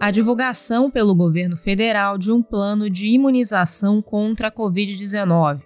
[0.00, 5.62] a divulgação pelo governo federal de um plano de imunização contra a Covid-19,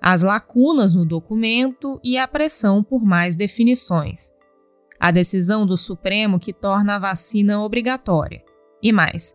[0.00, 4.30] as lacunas no documento e a pressão por mais definições,
[5.00, 8.44] a decisão do Supremo que torna a vacina obrigatória
[8.80, 9.34] e mais.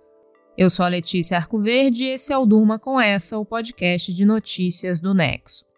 [0.57, 4.23] Eu sou a Letícia Arcoverde e esse é o Durma com Essa, o podcast de
[4.23, 5.70] notícias do Nexo.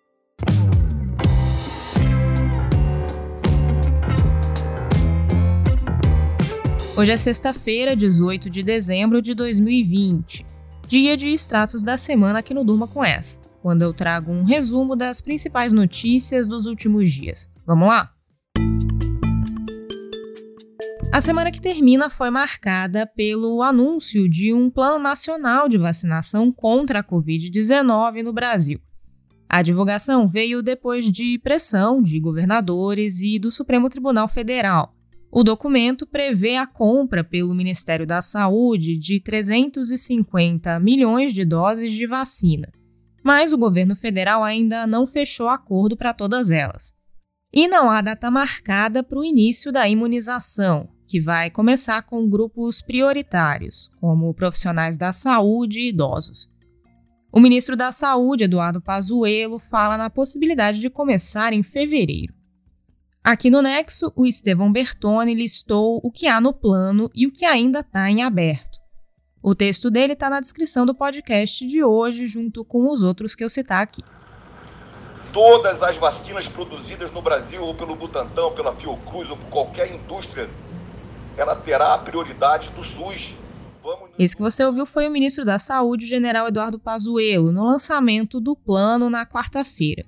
[6.96, 10.46] Hoje é sexta-feira, 18 de dezembro de 2020,
[10.88, 14.96] dia de extratos da semana aqui no Durma com Essa, quando eu trago um resumo
[14.96, 17.50] das principais notícias dos últimos dias.
[17.66, 18.11] Vamos lá?
[21.11, 27.00] A semana que termina foi marcada pelo anúncio de um plano nacional de vacinação contra
[27.00, 28.80] a Covid-19 no Brasil.
[29.50, 34.94] A divulgação veio depois de pressão de governadores e do Supremo Tribunal Federal
[35.36, 42.05] o documento prevê a compra pelo Ministério da Saúde de 350 milhões de doses de
[42.05, 42.71] vacina,
[43.23, 46.93] mas o governo federal ainda não fechou acordo para todas elas.
[47.52, 52.83] E não há data marcada para o início da imunização, que vai começar com grupos
[52.83, 56.47] prioritários, como profissionais da saúde e idosos.
[57.31, 62.36] O ministro da Saúde, Eduardo Pazuello, fala na possibilidade de começar em fevereiro.
[63.25, 67.45] Aqui no Nexo, o Estevão Bertoni listou o que há no plano e o que
[67.45, 68.80] ainda está em aberto.
[69.41, 73.41] O texto dele está na descrição do podcast de hoje, junto com os outros que
[73.41, 74.03] eu citar aqui.
[75.31, 79.95] Todas as vacinas produzidas no Brasil, ou pelo Butantan, ou pela Fiocruz, ou por qualquer
[79.95, 80.49] indústria,
[81.37, 83.33] ela terá a prioridade do SUS.
[83.81, 84.09] Vamos...
[84.19, 88.41] Esse que você ouviu foi o ministro da Saúde, o general Eduardo Pazuello, no lançamento
[88.41, 90.03] do plano na quarta-feira.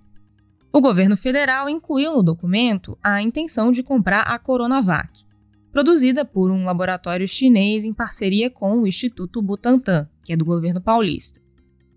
[0.76, 5.23] O governo federal incluiu no documento a intenção de comprar a Coronavac,
[5.72, 10.81] produzida por um laboratório chinês em parceria com o Instituto Butantan, que é do governo
[10.81, 11.40] paulista.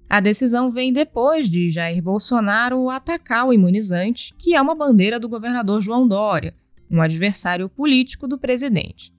[0.08, 5.28] A decisão vem depois de Jair Bolsonaro atacar o imunizante, que é uma bandeira do
[5.28, 6.54] governador João Dória,
[6.88, 9.12] um adversário político do presidente.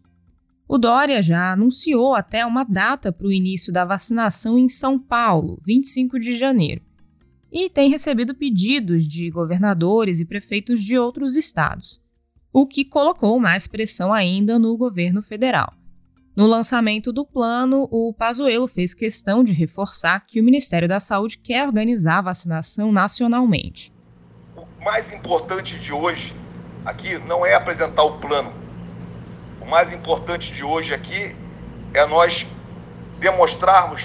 [0.70, 5.60] O Dória já anunciou até uma data para o início da vacinação em São Paulo,
[5.62, 6.88] 25 de janeiro
[7.52, 12.02] e tem recebido pedidos de governadores e prefeitos de outros estados,
[12.54, 15.74] o que colocou mais pressão ainda no governo federal.
[16.36, 21.38] No lançamento do plano, o Pazuello fez questão de reforçar que o Ministério da Saúde
[21.38, 23.92] quer organizar a vacinação nacionalmente.
[24.56, 26.34] O mais importante de hoje
[26.86, 28.54] aqui não é apresentar o plano.
[29.60, 31.36] O mais importante de hoje aqui
[31.94, 32.48] é nós
[33.20, 34.02] demonstrarmos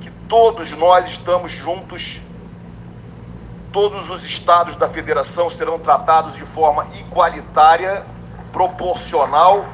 [0.00, 2.20] que todos nós estamos juntos
[3.78, 8.04] todos os estados da federação serão tratados de forma igualitária,
[8.50, 9.64] proporcional.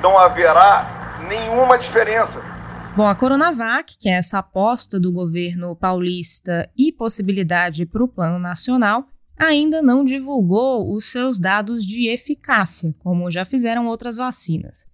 [0.00, 2.40] Não haverá nenhuma diferença.
[2.96, 8.38] Bom, a Coronavac, que é essa aposta do governo paulista e possibilidade para o plano
[8.38, 14.86] nacional, ainda não divulgou os seus dados de eficácia, como já fizeram outras vacinas.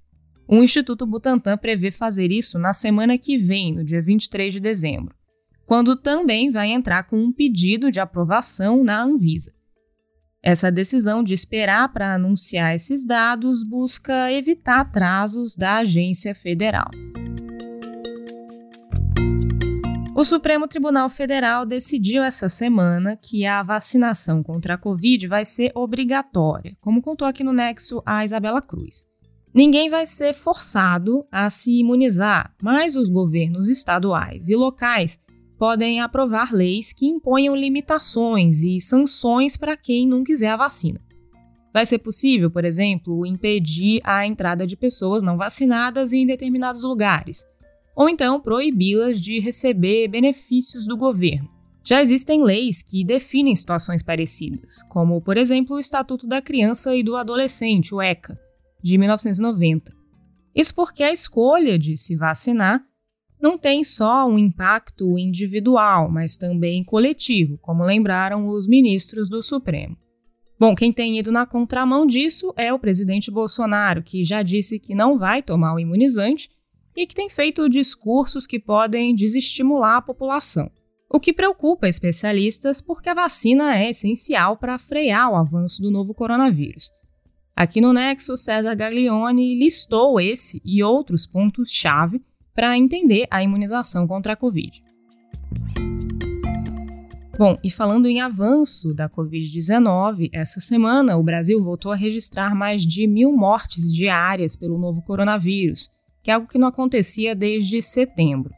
[0.49, 5.20] O Instituto Butantan prevê fazer isso na semana que vem, no dia 23 de dezembro
[5.71, 9.53] quando também vai entrar com um pedido de aprovação na Anvisa.
[10.43, 16.91] Essa decisão de esperar para anunciar esses dados busca evitar atrasos da agência federal.
[20.13, 25.71] O Supremo Tribunal Federal decidiu essa semana que a vacinação contra a Covid vai ser
[25.77, 29.07] obrigatória, como contou aqui no Nexo a Isabela Cruz.
[29.55, 35.21] Ninguém vai ser forçado a se imunizar, mas os governos estaduais e locais
[35.61, 40.99] podem aprovar leis que imponham limitações e sanções para quem não quiser a vacina.
[41.71, 47.45] Vai ser possível, por exemplo, impedir a entrada de pessoas não vacinadas em determinados lugares,
[47.95, 51.51] ou então proibi-las de receber benefícios do governo.
[51.85, 57.03] Já existem leis que definem situações parecidas, como, por exemplo, o Estatuto da Criança e
[57.03, 58.41] do Adolescente, o ECA,
[58.83, 59.93] de 1990.
[60.55, 62.83] Isso porque a escolha de se vacinar
[63.41, 69.97] não tem só um impacto individual, mas também coletivo, como lembraram os ministros do Supremo.
[70.59, 74.95] Bom, quem tem ido na contramão disso é o presidente Bolsonaro, que já disse que
[74.95, 76.51] não vai tomar o imunizante
[76.95, 80.71] e que tem feito discursos que podem desestimular a população.
[81.09, 86.13] O que preocupa especialistas porque a vacina é essencial para frear o avanço do novo
[86.13, 86.91] coronavírus.
[87.57, 92.23] Aqui no Nexo, César Gaglione listou esse e outros pontos-chave
[92.61, 94.83] para entender a imunização contra a Covid.
[97.39, 102.85] Bom, e falando em avanço da Covid-19, essa semana o Brasil voltou a registrar mais
[102.85, 105.89] de mil mortes diárias pelo novo coronavírus,
[106.23, 108.53] que é algo que não acontecia desde setembro.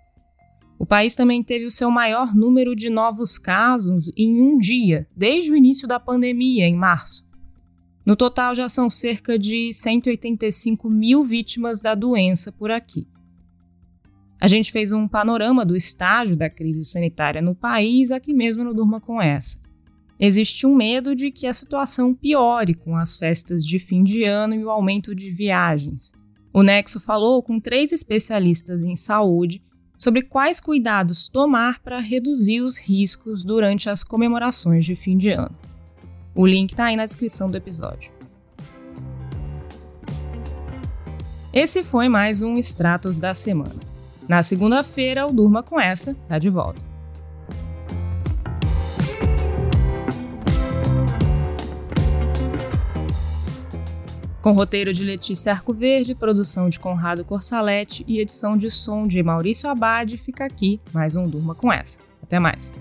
[0.81, 5.52] O país também teve o seu maior número de novos casos em um dia, desde
[5.52, 7.25] o início da pandemia, em março.
[8.04, 13.06] No total, já são cerca de 185 mil vítimas da doença por aqui.
[14.43, 18.75] A gente fez um panorama do estágio da crise sanitária no país aqui mesmo no
[18.75, 19.56] Durma com Essa.
[20.19, 24.56] Existe um medo de que a situação piore com as festas de fim de ano
[24.56, 26.11] e o aumento de viagens.
[26.53, 29.62] O Nexo falou com três especialistas em saúde
[29.97, 35.56] sobre quais cuidados tomar para reduzir os riscos durante as comemorações de fim de ano.
[36.35, 38.11] O link está aí na descrição do episódio.
[41.53, 43.92] Esse foi mais um Stratos da Semana.
[44.32, 46.82] Na segunda-feira, o Durma com essa tá de volta.
[54.40, 59.69] Com roteiro de Letícia Arcoverde, produção de Conrado Corsalete e edição de som de Maurício
[59.69, 61.99] Abade, fica aqui mais um Durma com essa.
[62.23, 62.73] Até mais.